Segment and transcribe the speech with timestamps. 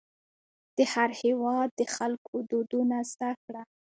[0.77, 3.63] د هر هېواد د خلکو دودونه زده کړه.